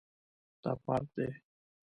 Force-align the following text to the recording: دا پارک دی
دا 0.61 0.71
پارک 0.83 1.05
دی 1.15 1.27